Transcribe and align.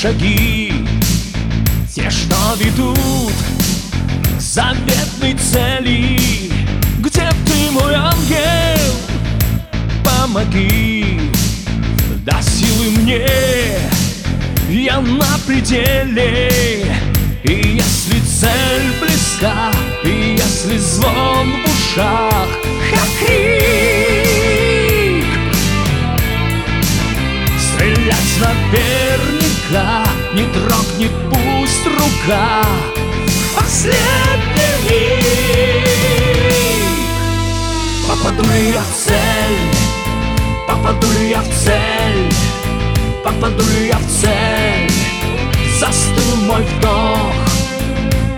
Шаги. 0.00 0.72
Те, 1.94 2.08
что 2.08 2.36
ведут 2.56 2.96
К 4.34 4.40
заветной 4.40 5.34
цели. 5.34 6.18
Где 7.00 7.28
ты, 7.44 7.70
мой 7.70 7.92
ангел? 7.92 8.94
Помоги. 10.02 11.20
Да 12.24 12.40
силы 12.40 12.92
мне. 13.02 13.26
Я 14.70 15.02
на 15.02 15.36
пределе. 15.46 16.50
И 17.44 17.52
если 17.52 18.20
цель 18.20 18.92
близка 19.02 19.70
И 20.04 20.38
если 20.38 20.78
звон 20.78 21.52
в 21.52 21.64
ушах 21.66 22.48
Как 22.90 23.08
крик 23.18 25.26
Стрелять 27.58 28.30
наверняка 29.70 30.04
Не 30.34 30.42
дрогнет 30.44 31.12
пусть 31.30 31.86
рука 31.86 32.62
Последний 33.54 34.86
миг. 34.88 35.88
Попаду 38.08 38.42
ли 38.52 38.70
я 38.70 38.80
в 38.80 38.94
цель 39.04 39.74
Попаду 40.66 41.06
ли 41.18 41.30
я 41.30 41.40
в 41.40 41.48
цель 41.48 42.32
Попаду 43.24 43.62
ли 43.62 43.88
я 43.88 43.98
в 43.98 44.06
цель 44.20 44.90
Застыл 45.78 46.36
мой 46.46 46.62
вдох. 46.62 47.34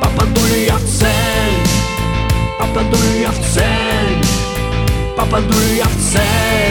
Попаду 0.00 0.40
ли 0.46 0.66
я 0.66 0.76
в 0.76 0.84
цель 0.84 1.68
Попаду 2.58 2.96
ли 2.96 3.20
я 3.22 3.30
в 3.30 3.54
цель 3.54 4.24
Попаду 5.16 5.52
ли 5.52 5.76
я 5.76 5.84
в 5.84 6.12
цель 6.12 6.69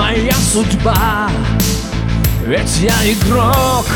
моя 0.00 0.34
судьба. 0.52 1.28
Ведь 2.46 2.78
я 2.78 2.96
игрок, 3.12 3.86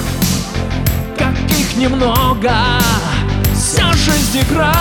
каких 1.16 1.76
немного. 1.76 2.52
Вся 3.54 3.90
жизнь 3.92 4.40
игра, 4.46 4.74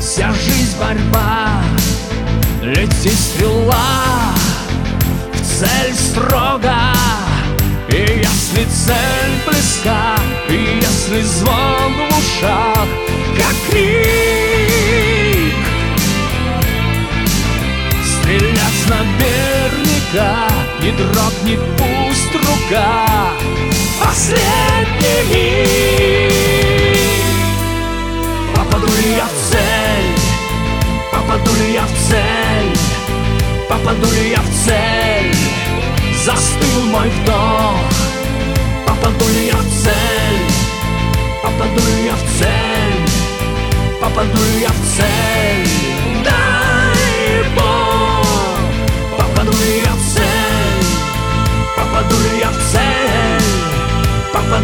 вся 0.00 0.32
жизнь 0.32 0.76
борьба. 0.78 1.62
Лети 2.62 3.10
стрела 3.10 4.34
в 5.32 5.60
цель 5.60 5.94
строго. 5.94 6.74
И 7.88 8.00
если 8.00 8.64
цель 8.64 9.34
близка, 9.46 10.16
и 10.50 10.80
если 10.82 11.22
звон 11.22 11.92
в 11.94 12.18
ушах 12.18 12.88
Как 13.36 13.54
крик 13.70 13.85
Не 20.80 20.90
дрогнет 20.92 21.60
пусть 21.76 22.34
рука. 22.34 23.06
Последний 24.02 25.22
миг. 25.30 26.32
Попаду 28.54 28.86
ли 28.86 29.16
я 29.16 29.26
в 29.26 29.50
цель? 29.50 30.18
Попаду 31.12 31.54
ли 31.54 31.72
я 31.72 31.82
в 31.82 31.94
цель? 32.08 32.78
Попаду 33.68 34.06
ли 34.12 34.30
я 34.30 34.40
в 34.40 34.50
цель? 34.64 35.34
Застыл 36.24 36.82
мой 36.90 37.08
вдох 37.08 37.95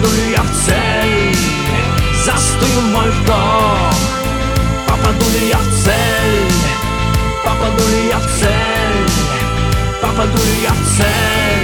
Попаду 0.02 0.16
ли 0.16 0.32
я 0.32 0.42
в 0.42 0.50
цель 0.66 1.36
Застыл 2.24 2.80
мой 2.92 3.08
вдох 3.08 3.94
Попаду 4.88 5.30
ли 5.30 5.48
я 5.48 5.58
в 5.58 5.84
цель 5.84 6.52
Попаду 7.44 7.88
ли 7.88 8.08
я 8.08 8.18
в 8.18 8.26
цель 8.26 9.10
Попаду 10.00 10.38
ли 10.38 10.62
я 10.62 10.70
в 10.70 10.96
цель 10.96 11.61